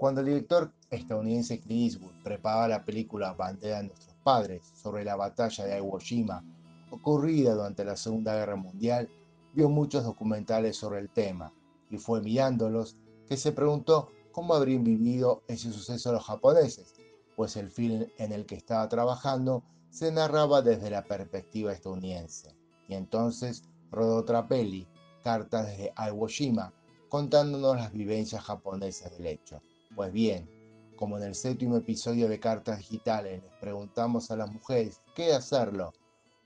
[0.00, 5.14] Cuando el director estadounidense Clint Eastwood preparaba la película Bandera de nuestros padres sobre la
[5.14, 6.42] batalla de Iwo Jima,
[6.90, 9.10] ocurrida durante la Segunda Guerra Mundial,
[9.52, 11.52] vio muchos documentales sobre el tema
[11.90, 12.96] y fue mirándolos
[13.28, 16.94] que se preguntó cómo habrían vivido ese suceso los japoneses,
[17.36, 22.56] pues el film en el que estaba trabajando se narraba desde la perspectiva estadounidense.
[22.88, 24.88] Y entonces rodó otra peli,
[25.22, 26.72] Cartas desde Iwo Jima,
[27.10, 29.60] contándonos las vivencias japonesas del hecho.
[30.00, 30.48] Pues bien,
[30.96, 35.92] como en el séptimo episodio de Cartas Digitales les preguntamos a las mujeres qué hacerlo,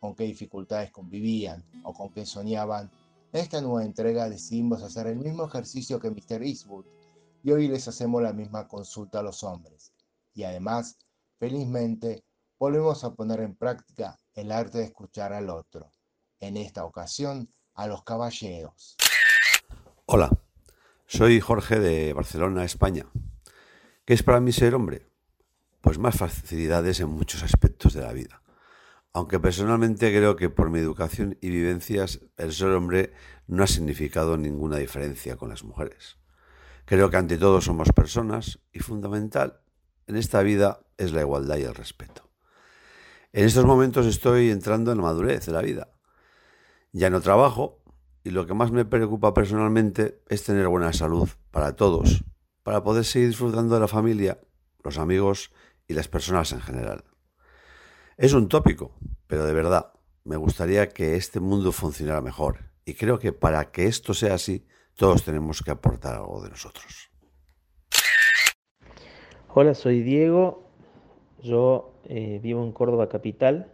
[0.00, 2.90] con qué dificultades convivían o con qué soñaban,
[3.32, 6.42] en esta nueva entrega decidimos hacer el mismo ejercicio que Mr.
[6.42, 6.84] Eastwood
[7.44, 9.92] y hoy les hacemos la misma consulta a los hombres.
[10.34, 10.98] Y además,
[11.38, 12.24] felizmente,
[12.58, 15.92] volvemos a poner en práctica el arte de escuchar al otro,
[16.40, 18.96] en esta ocasión a los caballeros.
[20.06, 20.36] Hola,
[21.06, 23.06] soy Jorge de Barcelona, España.
[24.06, 25.06] ¿Qué es para mí ser hombre?
[25.80, 28.42] Pues más facilidades en muchos aspectos de la vida.
[29.14, 33.14] Aunque personalmente creo que por mi educación y vivencias el ser hombre
[33.46, 36.18] no ha significado ninguna diferencia con las mujeres.
[36.84, 39.60] Creo que ante todo somos personas y fundamental
[40.06, 42.28] en esta vida es la igualdad y el respeto.
[43.32, 45.88] En estos momentos estoy entrando en la madurez de la vida.
[46.92, 47.82] Ya no trabajo
[48.22, 52.22] y lo que más me preocupa personalmente es tener buena salud para todos
[52.64, 54.40] para poder seguir disfrutando de la familia,
[54.82, 55.52] los amigos
[55.86, 57.04] y las personas en general.
[58.16, 58.92] Es un tópico,
[59.26, 59.92] pero de verdad,
[60.24, 64.66] me gustaría que este mundo funcionara mejor y creo que para que esto sea así,
[64.96, 67.10] todos tenemos que aportar algo de nosotros.
[69.52, 70.64] Hola, soy Diego,
[71.42, 73.72] yo eh, vivo en Córdoba capital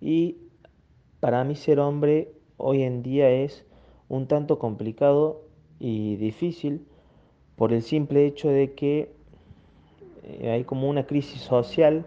[0.00, 0.38] y
[1.18, 3.66] para mí ser hombre hoy en día es
[4.08, 5.48] un tanto complicado
[5.80, 6.86] y difícil
[7.56, 9.12] por el simple hecho de que
[10.24, 12.04] eh, hay como una crisis social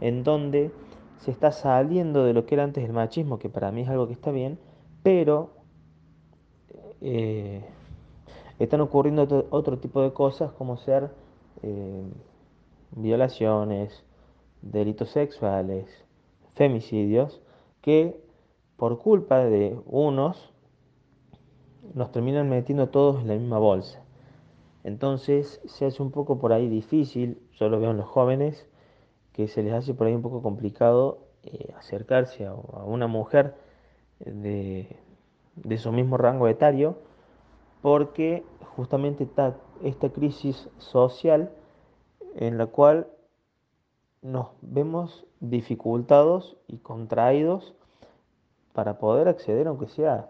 [0.00, 0.70] en donde
[1.18, 4.06] se está saliendo de lo que era antes el machismo, que para mí es algo
[4.06, 4.58] que está bien,
[5.02, 5.50] pero
[7.00, 7.62] eh,
[8.58, 11.10] están ocurriendo otro, tipo de cosas como ser
[11.62, 12.02] eh,
[12.92, 14.04] violaciones,
[14.62, 15.86] delitos sexuales,
[16.54, 17.40] femicidios,
[17.80, 18.20] que
[18.76, 20.52] por culpa de unos
[21.94, 24.02] nos terminan metiendo todos en la misma bolsa.
[24.84, 28.66] Entonces se hace un poco por ahí difícil, yo lo veo en los jóvenes,
[29.32, 33.54] que se les hace por ahí un poco complicado eh, acercarse a, una mujer
[34.18, 34.96] de,
[35.78, 36.98] su mismo rango etario,
[37.82, 38.44] porque
[38.76, 41.50] justamente está esta crisis social
[42.36, 43.06] en la cual
[44.22, 47.74] nos vemos dificultados y contraídos
[48.74, 50.28] para poder acceder, aunque sea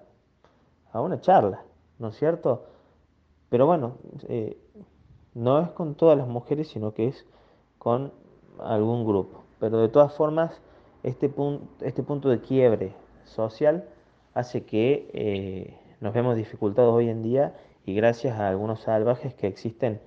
[0.93, 1.65] a una charla,
[1.99, 2.65] ¿no es cierto?
[3.51, 3.97] Pero bueno,
[4.29, 4.57] eh,
[5.35, 7.27] no es con todas las mujeres, sino que es
[7.79, 8.13] con
[8.61, 9.43] algún grupo.
[9.59, 10.63] Pero de todas formas,
[11.03, 11.31] este,
[11.81, 12.95] este punto de quiebre
[13.25, 13.85] social
[14.35, 19.49] hace que eh, nos vemos dificultados hoy en día y gracias a algunos salvajes que
[19.49, 20.01] existen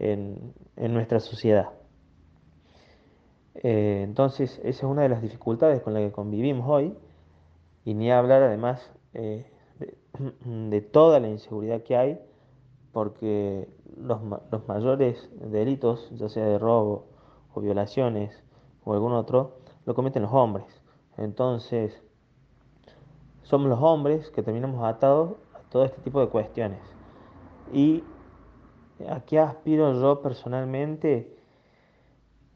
[0.00, 1.70] en, nuestra sociedad.
[3.54, 6.94] Eh, entonces, esa es una de las dificultades con las que convivimos hoy,
[7.84, 12.18] y ni hablar además de toda la inseguridad que hay
[12.92, 17.06] porque los, los mayores delitos, ya sea de robo
[17.54, 18.42] o violaciones
[18.84, 20.66] o algún otro, lo cometen los hombres.
[21.16, 22.00] Entonces,
[23.42, 26.80] somos los hombres que terminamos atados a todo este tipo de cuestiones.
[27.72, 28.04] Y
[29.08, 31.36] aquí aspiro yo personalmente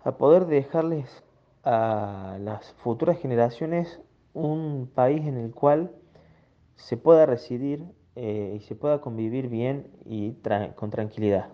[0.04, 1.24] a poder dejarles
[1.64, 4.00] a las futuras generaciones
[4.34, 5.92] un país en el cual
[6.76, 7.84] se pueda residir
[8.16, 10.36] eh, y se pueda convivir bien y
[10.76, 11.48] con tranquilidad.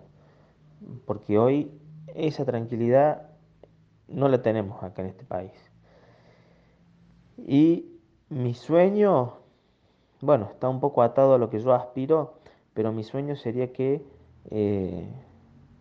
[1.06, 1.70] Porque hoy
[2.14, 3.28] esa tranquilidad
[4.08, 5.52] no la tenemos acá en este país.
[7.36, 7.98] Y
[8.28, 9.34] mi sueño,
[10.20, 12.34] bueno, está un poco atado a lo que yo aspiro,
[12.74, 14.04] pero mi sueño sería que,
[14.50, 15.08] eh,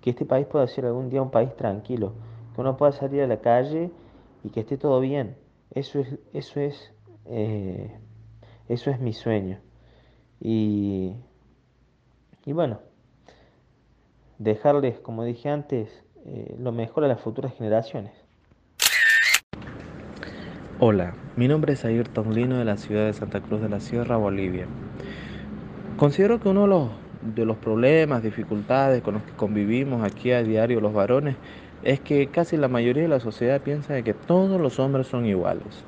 [0.01, 2.13] que este país pueda ser algún día un país tranquilo,
[2.53, 3.91] que uno pueda salir a la calle
[4.44, 5.38] y que esté todo bien.
[5.71, 6.94] Eso es, eso es,
[7.25, 8.00] eh,
[8.68, 9.59] eso es mi sueño.
[10.39, 11.13] Y,
[12.45, 12.80] y bueno,
[14.38, 18.12] dejarles, como dije antes, eh, lo mejor a las futuras generaciones.
[20.80, 24.18] Hola, mi nombre es Ayrton Lino de la ciudad de Santa Cruz de la Sierra,
[24.18, 24.68] Bolivia.
[25.98, 26.89] Considero que uno de los,
[27.36, 31.36] de los problemas, dificultades con los que convivimos aquí a diario los varones
[31.81, 35.84] es que casi la mayoría de la sociedad piensa que todos los hombres son iguales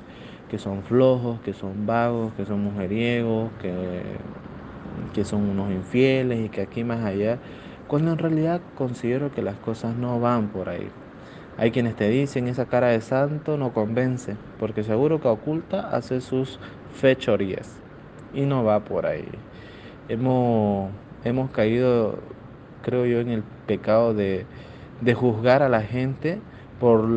[0.50, 4.02] que son flojos, que son vagos, que son mujeriegos, que,
[5.14, 7.38] que son unos infieles y que aquí más allá
[7.90, 10.86] cuando en realidad considero que las cosas no van por ahí.
[11.58, 16.20] Hay quienes te dicen esa cara de santo no convence, porque seguro que oculta hace
[16.20, 16.60] sus
[16.94, 17.68] fechorías
[18.32, 19.26] y no va por ahí.
[20.08, 20.92] Hemos,
[21.24, 22.20] hemos caído,
[22.82, 24.46] creo yo, en el pecado de,
[25.00, 26.38] de juzgar a la gente
[26.78, 27.08] por,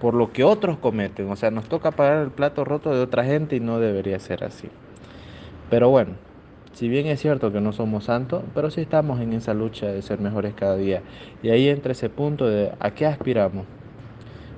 [0.00, 1.30] por lo que otros cometen.
[1.30, 4.44] O sea, nos toca pagar el plato roto de otra gente y no debería ser
[4.44, 4.68] así.
[5.68, 6.14] Pero bueno,
[6.72, 10.02] si bien es cierto que no somos santos, pero sí estamos en esa lucha de
[10.02, 11.02] ser mejores cada día.
[11.42, 13.66] Y ahí entra ese punto de a qué aspiramos.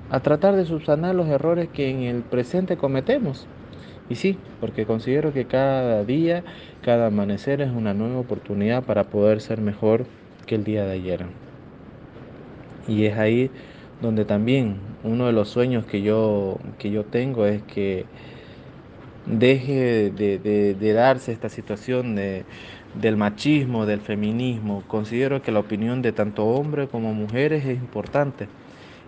[0.09, 3.47] A tratar de subsanar los errores que en el presente cometemos.
[4.09, 6.43] Y sí, porque considero que cada día,
[6.81, 10.05] cada amanecer es una nueva oportunidad para poder ser mejor
[10.45, 11.25] que el día de ayer.
[12.87, 13.49] Y es ahí
[14.03, 18.05] donde también uno de los sueños que yo, que yo tengo es que
[19.25, 22.43] deje de, darse esta situación de,
[23.01, 24.83] del machismo, del feminismo.
[24.87, 28.47] Considero que la opinión de tanto hombres como mujeres es importante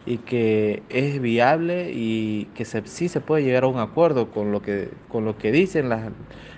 [0.05, 4.61] y que es viable y que sí se puede llegar a un acuerdo con lo
[4.61, 6.11] que, con lo que dicen las,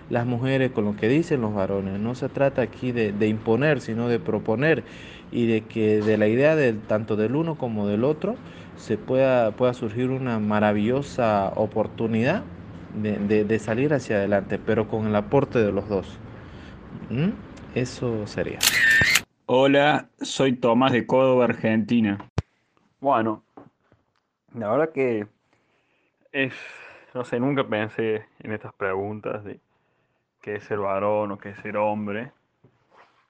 [0.10, 2.00] las mujeres, con lo que dicen los varones.
[2.00, 4.84] No se trata aquí de, de, imponer, sino de proponer
[5.32, 8.36] y de que de la idea del, tanto del uno como del otro
[8.76, 12.44] se pueda, pueda surgir una maravillosa oportunidad
[12.94, 16.08] de, salir hacia adelante, pero con el aporte de los dos.
[17.10, 17.30] ¿Mm?
[17.76, 18.60] Eso sería.
[19.46, 22.18] Hola, soy Tomás de Córdoba, Argentina.
[23.00, 23.44] Bueno,
[24.56, 25.28] la verdad que
[26.32, 26.54] es,
[27.14, 29.60] no sé, nunca pensé en estas preguntas de
[30.42, 32.32] qué es ser varón o qué es ser hombre.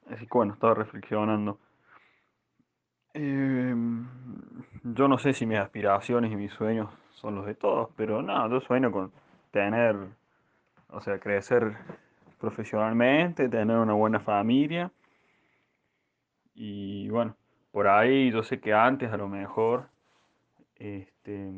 [0.10, 1.60] Así que bueno, estaba reflexionando.
[3.14, 4.08] Em,
[4.84, 8.50] yo no sé si mis aspiraciones y mis sueños son los de todos, pero no,
[8.50, 9.12] yo sueño con
[9.52, 9.98] tener,
[10.90, 11.76] o sea, crecer
[12.40, 14.92] profesionalmente, tener una buena familia.
[16.56, 17.36] Y bueno,
[17.78, 19.88] por ahí yo sé que antes a lo mejor
[20.78, 21.52] este,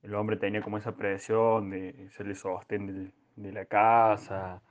[0.00, 4.62] el hombre tenía como esa presión de ser el sostén de, la casa,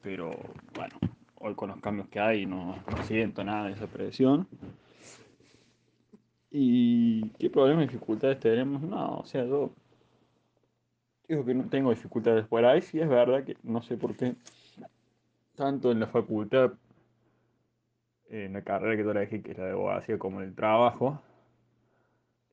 [0.00, 0.30] pero
[0.74, 0.96] bueno,
[1.40, 4.48] hoy con los cambios que hay no, no siento nada de esa presión.
[6.50, 8.80] ¿Y qué problemas y dificultades tenemos?
[8.80, 9.72] No, o sea, yo
[11.28, 14.36] digo que no tengo dificultades por ahí, sí es verdad que no sé por qué,
[15.54, 16.72] tanto en la facultad,
[18.28, 21.20] en la carrera que yo elegí, que es la de abogacía, como en el trabajo,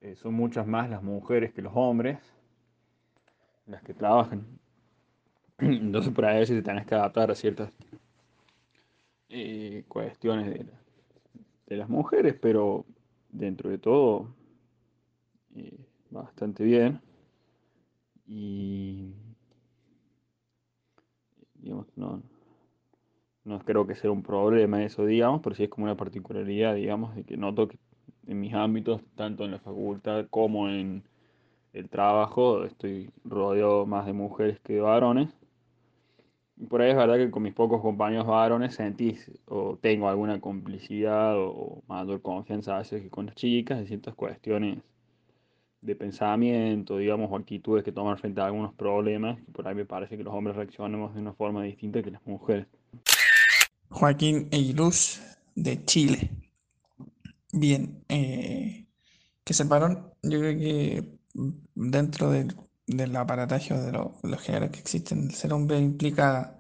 [0.02, 2.20] eh, son muchas más las mujeres que los hombres
[3.66, 4.46] las que trabajan.
[5.60, 7.72] Entonces por ahí si te tenés que adaptar a ciertas
[9.30, 10.66] eh, cuestiones de,
[11.68, 12.86] de, las mujeres, pero
[13.30, 14.28] dentro de todo
[15.56, 15.80] eh,
[16.10, 17.02] bastante bien
[18.28, 19.14] y
[21.56, 22.22] digamos, no,
[23.46, 27.16] no creo que sea un problema eso, digamos, pero sí es como una particularidad, digamos,
[27.16, 27.78] de que noto que
[28.28, 31.04] en mis ámbitos, tanto en la facultad como en
[31.74, 35.30] el trabajo, estoy rodeado más de mujeres que de varones.
[36.58, 40.40] Y por ahí es verdad que con mis pocos compañeros varones sentís o tengo alguna
[40.40, 44.80] complicidad o mayor confianza a que con las chicas en ciertas cuestiones
[45.82, 50.18] de pensamiento, digamos, o actitudes que tomar frente a algunos problemas, por ahí me parece
[50.18, 52.68] que los hombres reaccionamos de una forma distinta que las mujeres.
[53.94, 55.22] Joaquín Eiluz,
[55.56, 56.30] de Chile.
[57.52, 58.88] Bien, eh,
[59.44, 61.20] que se varón, yo creo que
[61.76, 62.56] dentro del,
[62.88, 66.60] del aparataje de, los géneros que existen, el ser hombre implica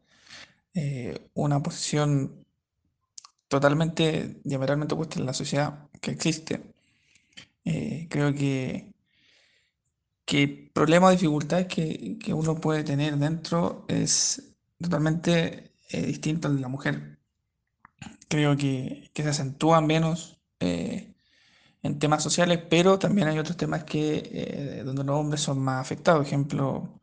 [0.76, 2.46] eh, una posición
[3.48, 6.62] totalmente, diametralmente opuesta en la sociedad que existe.
[7.66, 8.94] Eh, creo que
[10.26, 16.56] que problema o dificultades que, que, uno puede tener dentro es totalmente eh, distinto al
[16.56, 17.13] de la mujer.
[18.34, 21.14] Creo que, que se acentúan menos eh,
[21.84, 25.80] en temas sociales, pero también hay otros temas que eh, donde los hombres son más
[25.80, 26.22] afectados.
[26.22, 27.00] Por ejemplo,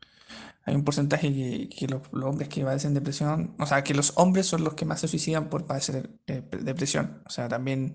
[0.64, 4.64] hay un porcentaje que, los, hombres que padecen depresión, o sea, que los hombres son
[4.64, 7.22] los que más se suicidan por padecer depresión.
[7.26, 7.92] O sea, también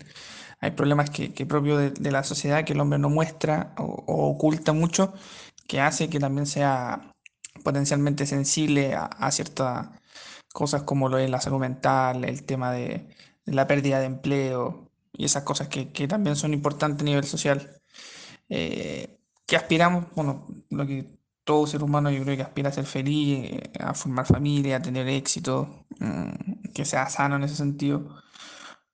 [0.60, 4.72] hay problemas que, que propio de, la sociedad que el hombre no muestra o, oculta
[4.72, 5.12] mucho,
[5.68, 7.12] que hace que también sea
[7.62, 9.88] potencialmente sensible a, ciertas
[10.54, 13.14] cosas como lo es la salud mental, el tema de
[13.46, 17.80] la pérdida de empleo y esas cosas que, que también son importantes a nivel social.
[18.48, 20.06] Eh, ¿Qué aspiramos?
[20.14, 23.94] Bueno, lo que todo ser humano yo creo que aspira a ser feliz, eh, a
[23.94, 28.20] formar familia, a tener éxito, mmm, que sea sano en ese sentido.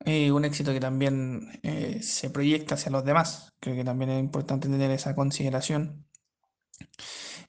[0.04, 3.52] Eh, un éxito que también eh, se proyecta hacia los demás.
[3.60, 6.06] Creo que también es importante tener esa consideración.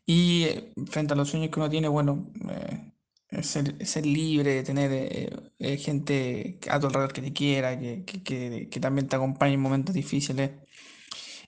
[0.05, 2.31] Y eh, frente a los sueños que uno tiene, bueno,
[3.41, 9.07] ser, libre, tener eh, eh, gente a tu alrededor que te quiera, que, que, también
[9.07, 10.51] te acompañe en momentos difíciles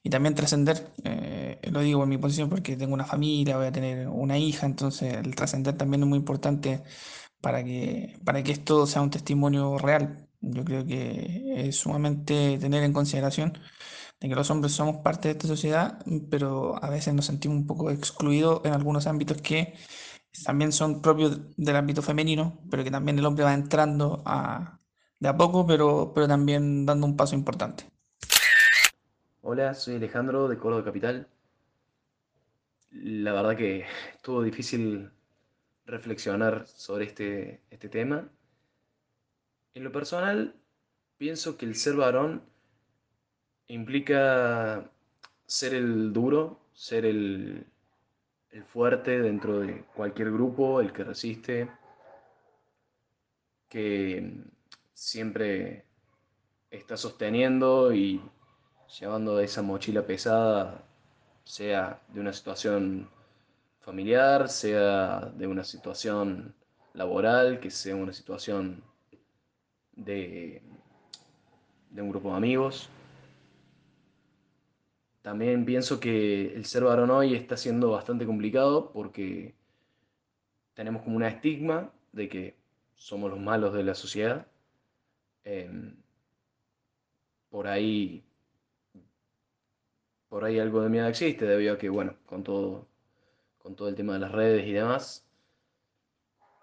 [0.04, 0.94] y también trascender.
[1.04, 4.66] Eh, lo digo en mi posición porque tengo una familia, voy a tener una hija,
[4.66, 6.84] entonces el trascender también es muy importante
[7.42, 10.28] para que, para que esto sea un testimonio real.
[10.42, 13.58] Yo creo que es sumamente tener en consideración
[14.20, 16.00] de que los hombres somos parte de esta sociedad,
[16.30, 19.74] pero a veces nos sentimos un poco excluidos en algunos ámbitos que
[20.44, 24.80] también son propios del ámbito femenino, pero que también el hombre va entrando a,
[25.20, 27.86] de a poco, pero, pero también dando un paso importante.
[29.42, 31.28] Hola, soy Alejandro de Córdoba Capital.
[32.92, 35.12] La verdad que estuvo difícil
[35.86, 38.28] reflexionar sobre este, este tema.
[39.74, 40.56] En lo personal,
[41.18, 42.44] pienso que el ser varón
[43.68, 44.90] implica
[45.46, 47.68] ser el duro, ser el,
[48.56, 51.70] el fuerte dentro de cualquier grupo, el que resiste,
[53.68, 54.32] que
[54.94, 55.84] siempre
[56.72, 58.22] está sosteniendo y
[58.98, 60.86] llevando esa mochila pesada,
[61.44, 63.10] sea de una situación
[63.82, 66.56] familiar, sea de una situación
[66.94, 68.82] laboral, que sea una situación
[69.92, 70.64] de,
[71.90, 72.90] de un grupo de amigos.
[75.26, 79.56] También pienso que el ser varón hoy está siendo bastante complicado porque
[80.76, 82.56] tenemos como una estigma de que
[82.94, 84.46] somos los malos de la sociedad.
[85.44, 85.96] Em,
[87.50, 88.24] por ahí
[90.30, 92.88] por ahí algo de miedo existe debido a que, bueno, con todo,
[93.58, 95.26] con todo el tema de las redes y demás,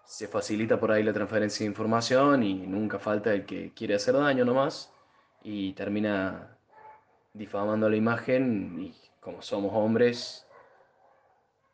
[0.05, 4.13] se facilita por ahí la transferencia de información y nunca falta el que quiere hacer
[4.15, 4.89] daño nomás
[5.43, 6.53] y termina
[7.33, 10.47] difamando la imagen y como somos hombres,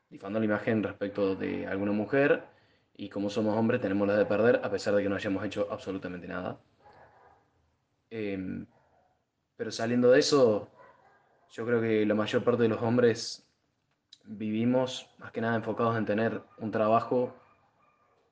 [0.09, 2.43] difamando la imagen respecto de alguna mujer
[2.95, 5.67] y como somos hombres tenemos la de perder a pesar de que no hayamos hecho
[5.71, 6.59] absolutamente nada.
[8.09, 8.65] Em,
[9.55, 10.69] pero saliendo de eso,
[11.51, 13.45] yo creo que la mayor parte de los hombres
[14.25, 17.33] vivimos más que nada enfocados en tener un trabajo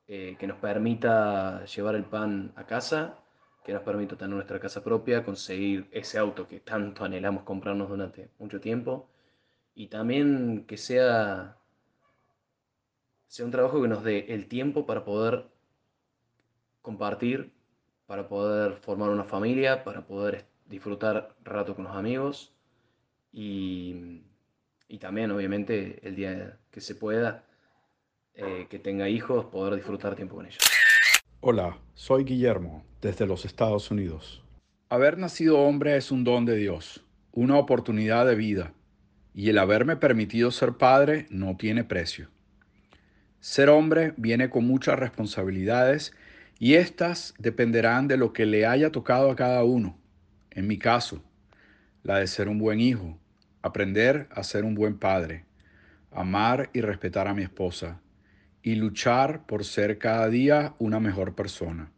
[0.07, 3.17] eh, que nos permita llevar el pan a casa
[3.67, 8.29] que nos permita tener nuestra casa propia, conseguir ese auto que tanto anhelamos comprarnos durante
[8.39, 9.09] mucho tiempo
[9.75, 11.57] y también que sea,
[13.27, 15.47] sea un trabajo que nos dé el tiempo para poder
[16.81, 17.51] compartir,
[18.05, 22.53] para poder formar una familia, para poder disfrutar rato con los amigos
[23.33, 24.21] y,
[25.01, 27.43] también obviamente el día que se pueda,
[28.33, 30.76] eh, que tenga hijos, poder disfrutar tiempo con ellos.
[31.39, 34.43] Hola, soy Guillermo, desde los Estados Unidos.
[34.89, 38.73] Haber nacido hombre es un don de Dios, una oportunidad de vida,
[39.35, 42.29] y el haberme permitido ser padre no tiene precio.
[43.39, 46.11] Ser hombre viene con muchas responsabilidades
[46.57, 49.95] y éstas dependerán de lo que le haya tocado a cada uno.
[50.49, 51.21] En mi caso,
[52.01, 53.15] la de ser un buen hijo,
[53.61, 55.45] aprender a ser un buen padre,
[56.09, 58.01] amar y respetar a mi esposa,
[58.67, 61.89] y luchar por ser cada día una mejor persona.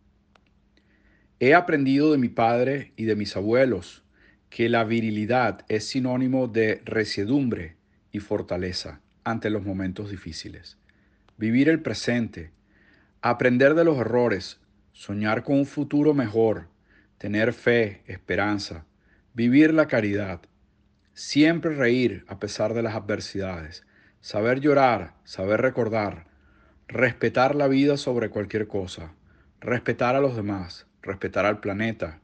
[1.39, 4.03] He aprendido de mi padre y de mis abuelos
[4.51, 7.75] que la virilidad es sinónimo de resiedumbre
[8.11, 10.77] y fortaleza ante los momentos difíciles.
[11.39, 12.51] Vivir el presente,
[13.23, 14.59] aprender de los errores,
[14.93, 16.67] soñar con un futuro mejor,
[17.17, 18.85] tener fe, esperanza,
[19.33, 20.41] vivir la caridad,
[21.15, 23.87] siempre reír a pesar de las adversidades,
[24.21, 26.28] saber llorar, saber recordar,
[26.89, 29.13] respetar la vida sobre cualquier cosa,
[29.61, 32.19] respetar a los demás, respetar al planeta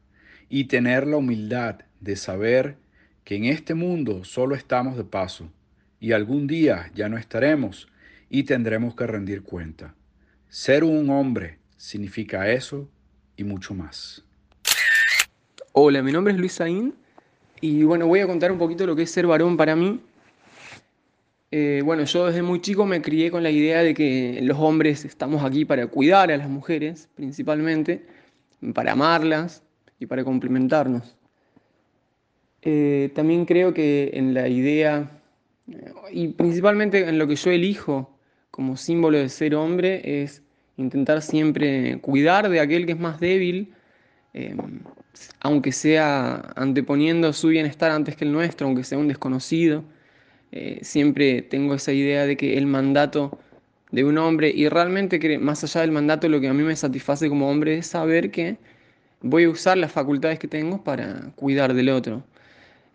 [0.50, 2.76] y tener la humildad de saber
[3.24, 5.52] que en este mundo solo estamos de paso
[6.00, 7.88] y algún día ya no estaremos
[8.28, 9.94] y tendremos que rendir cuenta.
[10.50, 12.90] Ser un hombre significa eso
[13.38, 14.24] y mucho más.
[15.74, 16.96] Hola, mi nombre es Luis Saín
[17.62, 20.02] y bueno, voy a contar un poquito lo que es ser varón para mí
[21.52, 25.06] eh, bueno, yo desde muy chico me crié con la idea de que los hombres
[25.06, 28.06] estamos aquí para cuidar a las mujeres, principalmente,
[28.74, 29.64] para amarlas
[30.00, 31.16] y para complementarnos.
[32.64, 35.12] Eh, también creo que en la idea,
[36.12, 38.18] y principalmente en lo que yo elijo
[38.50, 40.42] como símbolo de ser hombre, es
[40.78, 43.74] intentar siempre cuidar de aquel que es más débil,
[45.40, 49.84] aunque sea anteponiendo su bienestar antes que el nuestro, aunque sea un desconocido.
[50.56, 53.38] Eh, siempre tengo esa idea de que el mandato
[53.92, 57.28] de un hombre, y realmente más allá del mandato, lo que a mí me satisface
[57.30, 58.58] como hombre es saber que
[59.22, 62.24] voy a usar las facultades que tengo para cuidar del otro.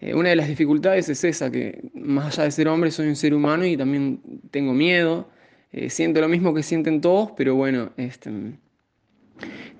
[0.00, 3.16] Eh, una de las dificultades es esa, que más allá de ser hombre soy un
[3.16, 5.28] ser humano y también tengo miedo,
[5.72, 8.30] eh, siento lo mismo que sienten todos, pero bueno, este,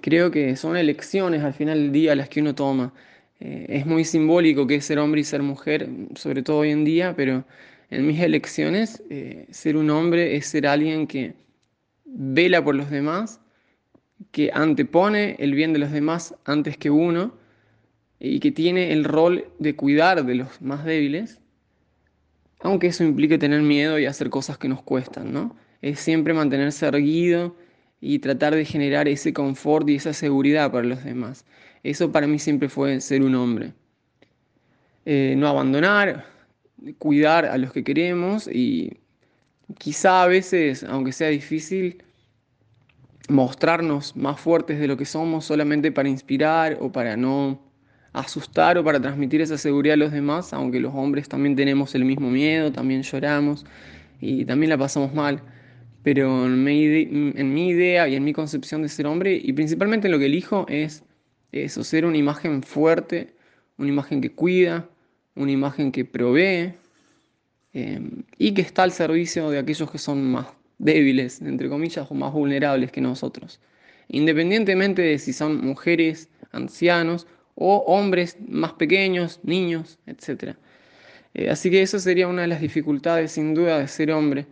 [0.03, 2.93] creo que son elecciones al final del día las que uno toma.
[3.41, 6.85] Eh, es muy simbólico que es ser hombre y ser mujer, sobre todo hoy en
[6.85, 7.45] día, pero
[7.91, 11.35] en mis elecciones, eh, ser un hombre es ser alguien que
[12.05, 13.41] vela por los demás,
[14.31, 17.35] que antepone el bien de los demás antes que uno
[18.19, 21.41] y que tiene el rol de cuidar de los más débiles,
[22.61, 25.57] aunque eso implique tener miedo y hacer cosas que nos cuestan, ¿no?
[25.81, 27.57] Es siempre mantenerse erguido
[28.03, 31.47] y tratar de generar ese confort y esa seguridad para los demás.
[31.83, 33.73] Eso para mí siempre fue ser un hombre.
[35.07, 36.27] Eh, no abandonar,
[36.99, 38.99] cuidar a los que queremos y
[39.79, 42.03] quizá a veces, aunque sea difícil,
[43.29, 47.61] mostrarnos más fuertes de lo que somos solamente para inspirar o para no
[48.13, 52.05] asustar o para transmitir esa seguridad a los demás, aunque los hombres también tenemos el
[52.05, 53.65] mismo miedo, también lloramos
[54.21, 55.41] y también la pasamos mal.
[56.03, 60.27] Pero en mi, idea y en mi concepción de ser hombre, y principalmente lo que
[60.27, 61.05] elijo, es
[61.53, 63.35] eso, ser una imagen fuerte,
[63.79, 64.89] una imagen que cuida,
[65.35, 66.75] una imagen que provee
[67.73, 70.47] em, y que está al servicio de aquellos que son más
[70.79, 73.61] débiles, entre comillas, o más vulnerables que nosotros.
[74.09, 80.57] Independientemente de si son mujeres, ancianos o hombres más pequeños, niños, etc.
[81.35, 84.47] Eh, así que eso sería una de las dificultades sin duda de ser hombre.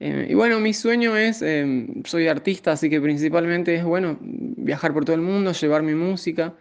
[0.00, 4.94] Eh, y bueno, mi sueño es, em, soy artista, así que principalmente es, bueno, viajar
[4.94, 6.54] por todo el mundo, llevar mi música.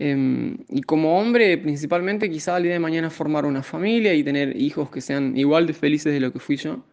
[0.00, 4.56] Em, y como hombre, principalmente quizá al día de mañana formar una familia y tener
[4.60, 6.84] hijos que sean igual de felices de lo que fui yo.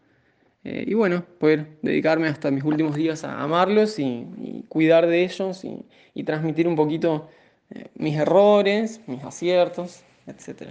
[0.63, 4.25] Eh, y bueno, poder dedicarme hasta mis últimos días a amarlos y,
[4.69, 7.29] cuidar de ellos y, transmitir un poquito
[7.72, 10.69] eh, mis errores, mis aciertos, etc.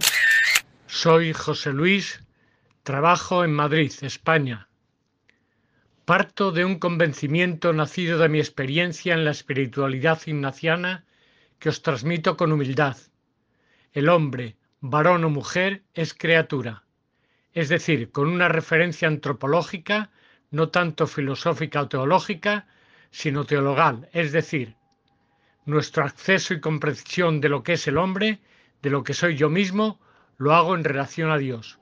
[0.87, 2.21] Soy José Luis,
[2.83, 4.67] trabajo en Madrid, España.
[6.05, 11.05] Parto de un convencimiento nacido de mi experiencia en la espiritualidad ignaciana
[11.59, 12.97] que os transmito con humildad.
[13.91, 16.85] El hombre, varón o mujer, es criatura
[17.55, 20.11] es decir, con una referencia antropológica,
[20.51, 22.67] no tanto filosófica o teológica,
[23.11, 24.75] sino teologal, es decir,
[25.65, 28.41] nuestro acceso y comprensión de lo que es el hombre,
[28.81, 30.01] de lo que soy yo mismo,
[30.37, 31.79] lo hago en relación a Dios.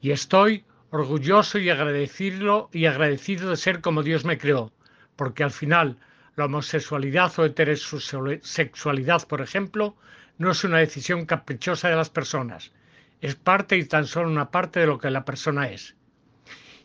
[0.00, 4.72] Y estoy orgulloso y agradecido, y agradecido de ser como Dios me creó,
[5.16, 5.98] porque al final
[6.36, 9.96] la homosexualidad o heterosexualidad, por ejemplo,
[10.38, 12.72] no es una decisión caprichosa de las personas,
[13.20, 15.96] es parte y tan solo una parte de lo que la persona es.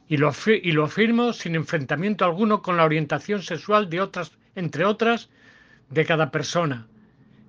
[0.10, 4.86] Y lo, y lo afirmo sin enfrentamiento alguno con la orientación sexual de otras, entre
[4.86, 5.30] otras,
[5.90, 6.88] de cada persona,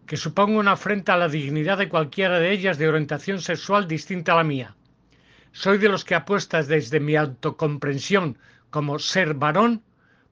[0.07, 4.35] que suponga una afrenta a la dignidad de cualquiera de ellas de orientación sexual distinta
[4.35, 4.77] a la mía.
[5.57, 8.39] Soy de los que apuestas desde mi autocomprensión
[8.71, 9.85] como ser varón,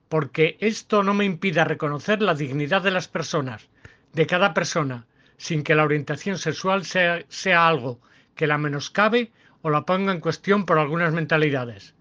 [0.08, 3.68] porque esto no me impida reconocer la dignidad de las personas,
[4.12, 5.06] de cada persona,
[5.36, 8.00] sin que la orientación sexual sea, sea algo
[8.34, 9.30] que la menoscabe
[9.62, 11.94] o la ponga en cuestión por algunas mentalidades.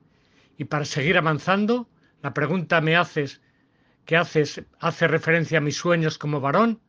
[0.57, 1.87] Y para seguir avanzando,
[2.23, 3.39] la pregunta me haces
[4.03, 6.81] que haces hace referencia a mis sueños como varón,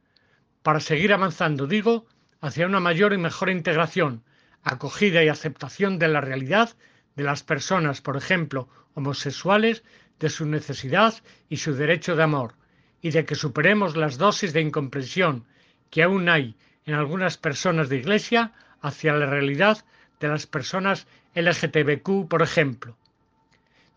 [0.62, 2.06] para seguir avanzando, digo,
[2.40, 4.24] hacia una mayor y mejor integración,
[4.62, 6.70] acogida y aceptación de la realidad
[7.16, 9.82] de las personas, por ejemplo, homosexuales,
[10.18, 11.14] de su necesidad
[11.48, 12.54] y su derecho de amor,
[13.00, 15.44] y de que superemos las dosis de incomprensión
[15.90, 19.84] que aún hay en algunas personas de Iglesia hacia la realidad
[20.20, 22.96] de las personas LGTBQ, por ejemplo.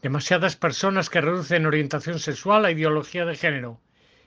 [0.02, 3.80] Demasiadas personas que reducen orientación sexual a ideología de género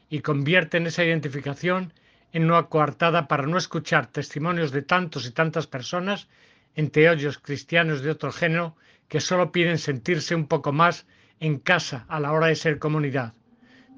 [0.09, 1.93] y convierten esa identificación
[2.33, 6.29] en una coartada para no escuchar testimonios de tantos y tantas personas,
[6.75, 8.77] entre ellos cristianos de otro género,
[9.09, 11.07] que solo piden sentirse un poco más
[11.41, 13.35] en casa a la hora de ser comunidad.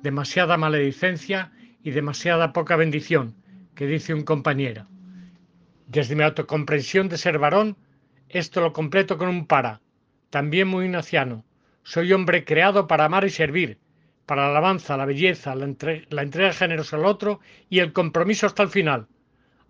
[0.03, 3.35] Demasiada maledicencia y demasiada poca bendición,
[3.75, 4.87] que dice un compañero.
[5.87, 7.77] Desde mi autocomprensión de ser varón,
[8.29, 9.81] esto lo completo con un para,
[10.31, 11.45] también muy ignaciano.
[11.83, 13.79] Soy hombre creado para amar y servir,
[14.31, 18.69] para la alabanza, la belleza, la, entrega generosa al otro y el compromiso hasta el
[18.69, 19.09] final,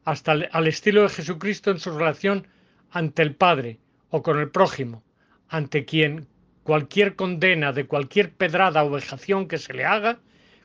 [0.05, 2.47] hasta al estilo de Jesucristo en su relación
[2.91, 3.79] ante el Padre
[4.11, 5.03] o con el prójimo,
[5.49, 6.27] ante quien
[6.63, 10.19] cualquier condena de cualquier pedrada o vejación que se le haga,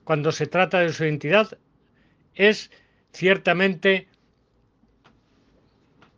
[0.04, 1.58] cuando se trata de su identidad,
[2.34, 2.72] es
[3.14, 4.10] ciertamente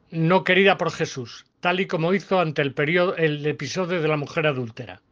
[0.10, 2.74] no querida por Jesús, tal y como hizo ante el,
[3.20, 5.04] el episodio de la mujer adúltera.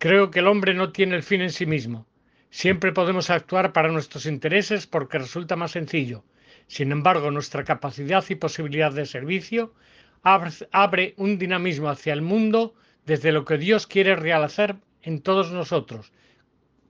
[0.00, 2.06] Creo que el hombre no tiene el fin en sí mismo.
[2.48, 6.24] Siempre podemos actuar para nuestros intereses porque resulta más sencillo.
[6.68, 9.74] Sin embargo, nuestra capacidad y posibilidad de servicio
[10.22, 16.14] abre un dinamismo hacia el mundo desde lo que Dios quiere realizar en todos nosotros,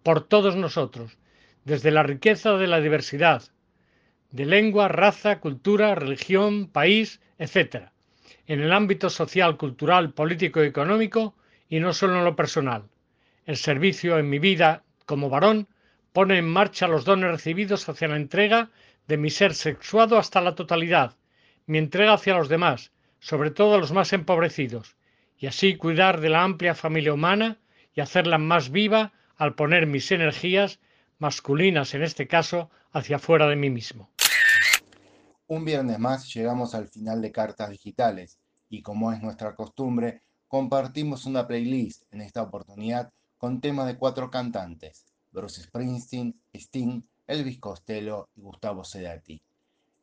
[0.04, 1.18] por todos nosotros,
[1.64, 3.42] desde la riqueza de la diversidad,
[4.30, 7.88] de lengua, raza, cultura, religión, país, etc.,
[8.46, 11.34] en el ámbito social, cultural, político y económico,
[11.68, 12.84] y no solo en lo personal.
[13.50, 15.66] El servicio en mi vida como varón
[16.12, 18.70] pone en marcha los dones recibidos hacia la entrega
[19.08, 21.16] de mi ser sexuado hasta la totalidad,
[21.66, 24.94] mi entrega hacia los demás, sobre todo a los más empobrecidos,
[25.36, 27.58] y así cuidar de la amplia familia humana
[27.92, 30.78] y hacerla más viva al poner mis energías,
[31.18, 34.10] masculinas en este caso, hacia fuera de mí mismo.
[35.48, 41.26] Un viernes más llegamos al final de Cartas Digitales y como es nuestra costumbre, compartimos
[41.26, 48.28] una playlist en esta oportunidad con temas de cuatro cantantes, Bruce Springsteen, Sting, Elvis Costello
[48.36, 49.40] y Gustavo Cerati.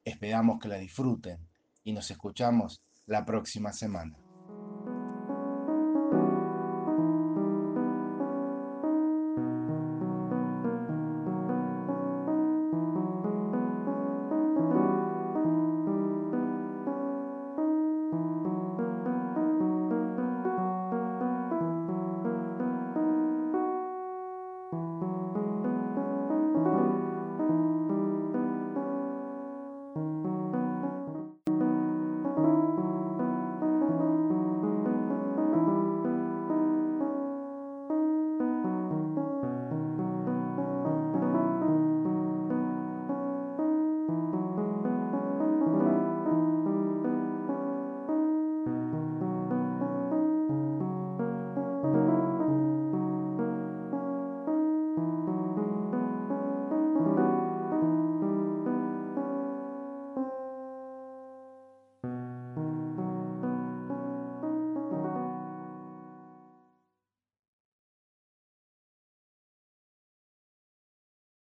[0.04, 1.38] Esperamos que la disfruten
[1.84, 4.17] y nos escuchamos la próxima semana.